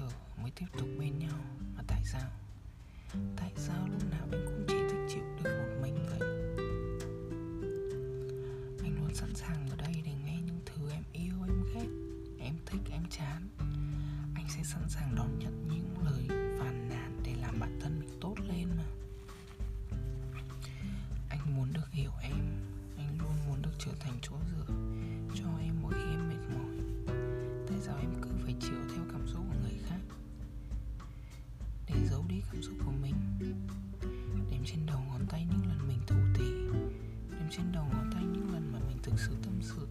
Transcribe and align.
chờ 0.00 0.06
mới 0.42 0.50
tiếp 0.50 0.66
tục 0.78 0.88
bên 0.98 1.18
nhau. 1.18 1.38
Mà 1.76 1.82
tại 1.86 2.02
sao? 2.04 2.30
Tại 3.36 3.52
sao 3.56 3.88
lúc 3.90 4.10
nào 4.10 4.26
anh 4.30 4.44
cũng 4.46 4.64
chỉ 4.68 4.74
thích 4.90 5.06
chịu 5.08 5.22
đựng 5.42 5.58
một 5.58 5.78
mình 5.82 5.94
vậy? 5.94 6.28
Anh 8.82 8.96
luôn 9.00 9.14
sẵn 9.14 9.34
sàng 9.34 9.70
ở 9.70 9.76
đây 9.76 10.02
để 10.04 10.12
nghe 10.24 10.40
những 10.46 10.60
thứ 10.66 10.90
em 10.90 11.02
yêu, 11.12 11.34
em 11.46 11.64
ghét, 11.74 11.88
em 12.38 12.54
thích, 12.66 12.80
em 12.90 13.02
chán. 13.10 13.48
Anh 14.34 14.46
sẽ 14.48 14.62
sẵn 14.62 14.88
sàng 14.88 15.14
đón 15.14 15.38
nhận 15.38 15.68
những 15.68 15.94
lời 16.04 16.26
phàn 16.58 16.88
nàn 16.88 17.20
để 17.24 17.34
làm 17.40 17.60
bản 17.60 17.78
thân 17.80 18.00
mình 18.00 18.18
tốt 18.20 18.34
lên 18.48 18.68
mà. 18.78 18.84
Anh 21.28 21.56
muốn 21.56 21.72
được 21.72 21.90
hiểu 21.90 22.10
em. 22.22 22.36
Anh 22.96 23.18
luôn 23.18 23.32
muốn 23.48 23.62
được 23.62 23.72
trở 23.78 23.92
thành 24.00 24.18
chỗ 24.22 24.36
dựa 24.50 24.74
cho 25.34 25.58
em 25.60 25.74
mỗi 25.82 25.92
khi 25.92 26.10
em 26.10 26.28
mệt 26.28 26.54
mỏi. 26.54 26.74
Tại 27.68 27.78
sao 27.80 27.96
em 28.00 28.10
cứ 28.22 28.30
phải 28.44 28.54
chịu 28.60 28.78
theo 28.94 29.04
cảm 29.12 29.26
xúc 29.26 29.42
của 29.48 29.58
người 29.62 29.69
khác 32.00 32.06
giấu 32.10 32.24
đi 32.28 32.42
cảm 32.52 32.62
xúc 32.62 32.74
của 32.84 32.92
mình. 33.02 33.14
Đếm 34.50 34.64
trên 34.66 34.86
đầu 34.86 35.00
ngón 35.08 35.26
tay 35.28 35.46
những 35.50 35.68
lần 35.68 35.88
mình 35.88 35.98
thủ 36.06 36.16
tỉ 36.38 36.44
đếm 37.30 37.50
trên 37.50 37.72
đầu 37.72 37.84
ngón 37.92 38.10
tay 38.14 38.22
những 38.22 38.52
lần 38.52 38.72
mà 38.72 38.78
mình 38.88 38.98
thực 39.02 39.14
sự 39.18 39.32
tâm 39.42 39.54
sự. 39.62 39.88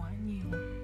Quá 0.00 0.10
nhiều 0.24 0.79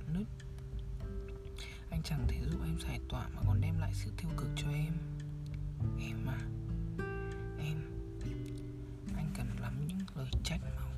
rạn 0.00 0.14
nứt. 0.14 0.26
Anh 1.90 2.02
chẳng 2.02 2.26
thể 2.28 2.40
giúp 2.50 2.60
em 2.64 2.78
giải 2.80 3.00
tỏa 3.08 3.28
mà 3.28 3.42
còn 3.46 3.60
đem 3.60 3.78
lại 3.78 3.92
sự 3.94 4.10
tiêu 4.16 4.30
cực 4.36 4.48
cho 4.56 4.70
em. 4.70 4.92
Em 6.00 6.26
à 6.26 6.38
em, 7.58 7.76
anh 9.16 9.30
cần 9.36 9.46
lắm 9.60 9.86
những 9.86 9.98
lời 10.14 10.28
trách 10.44 10.60
móc 10.76 10.90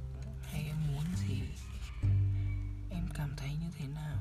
hay 0.42 0.62
em 0.62 0.76
muốn 0.92 1.04
gì? 1.28 1.42
Em 2.90 3.06
cảm 3.14 3.30
thấy 3.36 3.48
như 3.48 3.66
thế 3.78 3.86
nào? 3.86 4.16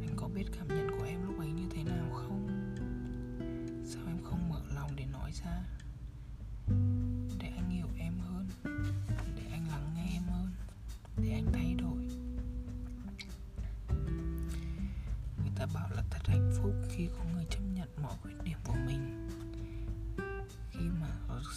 Anh 0.00 0.14
có 0.16 0.28
biết 0.28 0.44
cảm 0.58 0.68
nhận 0.68 0.87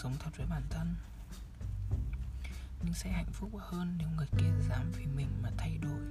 sống 0.04 0.16
thật 0.20 0.30
với 0.38 0.48
bản 0.50 0.64
thân. 0.70 0.96
Nhưng 2.84 2.94
sẽ 2.94 3.12
hạnh 3.12 3.32
phúc 3.34 3.50
hơn 3.60 3.96
nếu 3.98 4.10
người 4.18 4.28
kia 4.38 4.52
dám 4.70 4.92
vì 4.98 5.06
mình 5.06 5.28
mà 5.44 5.50
thay 5.58 5.78
đổi. 5.78 6.02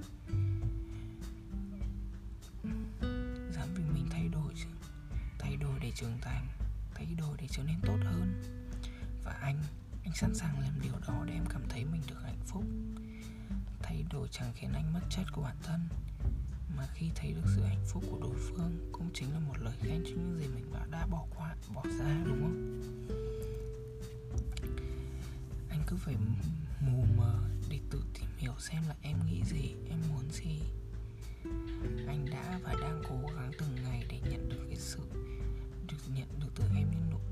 Dám 3.51 3.67
vì 3.75 3.83
mình 3.83 4.07
thay 4.09 4.27
đổi 4.27 4.53
chứ. 4.55 4.69
Thay 5.39 5.55
đổi 5.55 5.79
để 5.79 5.91
trưởng 5.95 6.17
thành, 6.21 6.47
thay 6.95 7.07
đổi 7.17 7.37
để 7.41 7.47
trở 7.51 7.63
nên 7.63 7.79
tốt 7.81 7.97
hơn. 8.03 8.43
Và 9.23 9.31
anh 9.31 9.63
anh 10.03 10.13
sẵn 10.15 10.35
sàng 10.35 10.59
làm 10.59 10.81
điều 10.81 10.93
đó 11.07 11.23
để 11.27 11.33
em 11.33 11.45
cảm 11.49 11.61
thấy 11.69 11.85
mình 11.85 12.01
được 12.07 12.21
hạnh 12.23 12.41
phúc. 12.45 12.63
Thay 13.81 14.05
đổi 14.11 14.27
chẳng 14.31 14.53
khiến 14.55 14.73
anh 14.73 14.93
mất 14.93 15.01
chất 15.09 15.25
của 15.31 15.41
bản 15.41 15.57
thân, 15.63 15.87
mà 16.77 16.87
khi 16.93 17.09
thấy 17.15 17.33
được 17.33 17.51
sự 17.55 17.63
hạnh 17.63 17.85
phúc 17.87 18.03
của 18.11 18.19
đối 18.21 18.35
phương 18.35 18.89
cũng 18.91 19.09
chính 19.13 19.33
là 19.33 19.39
một 19.39 19.55
lời 19.59 19.73
khen 19.81 20.03
cho 20.03 20.09
những 20.09 20.39
gì 20.39 20.47
mình 20.47 20.73
đã 20.91 21.07
bỏ 21.07 21.25
qua, 21.35 21.55
bỏ 21.73 21.83
ra, 21.99 22.23
đúng 22.25 22.41
không? 22.41 23.10
Xem 28.61 28.83
là 28.87 28.95
em 29.01 29.17
nghĩ 29.25 29.41
gì, 29.43 29.75
em 29.89 29.99
muốn 30.09 30.29
gì. 30.31 30.59
Anh 32.07 32.25
đã 32.31 32.59
và 32.63 32.75
đang 32.81 33.03
cố 33.09 33.19
gắng 33.35 33.51
từng 33.57 33.75
ngày 33.83 34.05
để 34.09 34.19
nhận 34.29 34.49
được 34.49 34.65
cái 34.67 34.77
sự, 34.77 34.99
được 35.87 35.97
nhận 36.15 36.27
được 36.39 36.49
từ 36.55 36.63
em 36.75 36.91
những 36.91 37.09
nụ 37.11 37.30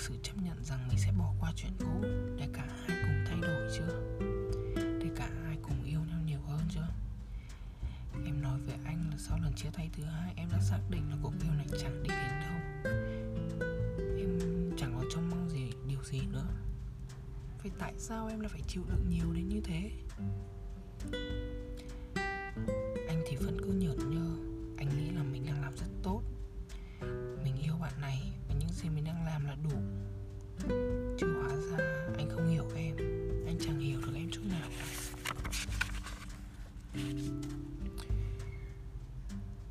thực 0.00 0.06
sự 0.08 0.14
chấp 0.22 0.32
nhận 0.42 0.64
rằng 0.64 0.88
mình 0.88 0.98
sẽ 0.98 1.12
bỏ 1.18 1.32
qua 1.40 1.52
chuyện 1.56 1.72
cũ. 1.78 2.00
Để 2.36 2.48
cả 2.52 2.64
hai 2.86 2.98
cùng 3.02 3.24
thay 3.26 3.40
đổi 3.40 3.70
chưa? 3.76 4.18
Để 4.76 5.10
cả 5.16 5.28
hai 5.44 5.56
cùng 5.62 5.84
yêu 5.84 6.00
nhau 6.00 6.18
nhiều 6.26 6.40
hơn 6.40 6.60
chưa? 6.74 6.88
Em 8.24 8.42
nói 8.42 8.60
với 8.60 8.74
anh 8.84 9.10
là 9.10 9.16
sau 9.18 9.38
lần 9.42 9.52
chia 9.52 9.68
tay 9.72 9.90
thứ 9.96 10.02
hai, 10.04 10.32
em 10.36 10.48
đã 10.52 10.60
xác 10.60 10.78
định 10.90 11.10
là 11.10 11.16
cuộc 11.22 11.32
yêu 11.42 11.52
này 11.52 11.66
chẳng 11.80 12.02
đi 12.02 12.08
đến 12.08 12.40
đâu. 12.40 12.58
Em 14.18 14.38
chẳng 14.78 14.94
còn 14.96 15.04
trông 15.14 15.30
mong 15.30 15.50
gì, 15.50 15.70
điều 15.88 16.02
gì 16.04 16.20
nữa. 16.32 16.46
Vậy 17.62 17.72
tại 17.78 17.92
sao 17.98 18.28
em 18.28 18.40
lại 18.40 18.48
phải 18.48 18.62
chịu 18.68 18.82
đựng 18.88 19.10
nhiều 19.10 19.32
đến 19.32 19.48
như 19.48 19.60
thế? 19.64 19.90
Anh 23.08 23.22
thì 23.28 23.36
vẫn 23.36 23.58
cứ 23.60 23.72
nhớ 23.72 23.89
này 28.80 28.90
gì 28.90 28.94
mình 28.94 29.04
đang 29.04 29.26
làm 29.26 29.46
là 29.46 29.56
đủ. 29.64 29.76
Chứ 31.18 31.26
hóa 31.26 31.48
ra 31.70 32.06
anh 32.18 32.30
không 32.30 32.48
hiểu 32.48 32.64
em. 32.76 32.96
Anh 33.46 33.56
chẳng 33.60 33.78
hiểu 33.78 34.00
được 34.00 34.12
em 34.14 34.30
chút 34.30 34.42
nào. 34.50 34.70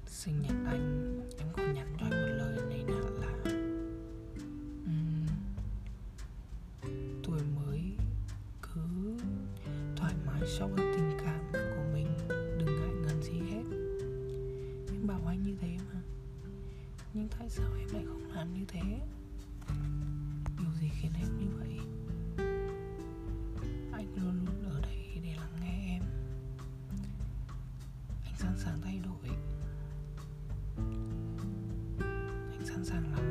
Sinh 0.05 0.41
nhật 0.41 0.55
anh 0.65 1.21
em 1.37 1.47
còn 1.53 1.73
nhắn 1.73 1.95
cho 1.99 2.05
anh 2.05 2.11
một 2.11 2.27
lời 2.37 2.65
này 2.69 2.83
nọ 2.87 3.09
là 3.09 3.51
um, 4.85 5.27
tuổi 7.23 7.39
mới 7.55 7.81
cứ 8.61 8.81
thoải 9.95 10.13
mái 10.25 10.41
sống 10.59 10.75
với 10.75 10.85
tình 10.95 11.17
cảm 11.25 11.51
của 11.51 11.88
nhưng 17.13 17.27
tại 17.39 17.49
sao 17.49 17.65
em 17.79 17.87
lại 17.93 18.03
không 18.07 18.31
làm 18.31 18.53
như 18.53 18.65
thế? 18.67 19.01
Điều 20.57 20.73
gì 20.81 20.89
khiến 21.01 21.11
em 21.21 21.37
như 21.37 21.47
vậy? 21.59 21.79
Anh 23.91 24.15
luôn 24.15 24.45
luôn 24.45 24.73
ở 24.73 24.81
đây 24.81 25.19
để 25.23 25.35
lắng 25.35 25.53
nghe 25.61 25.95
em. 25.95 26.03
Anh 28.25 28.35
sẵn 28.37 28.57
sàng 28.57 28.81
thay 28.81 28.99
đổi. 28.99 29.35
Anh 32.51 32.65
sẵn 32.65 32.85
sàng 32.85 33.11
lắng 33.11 33.28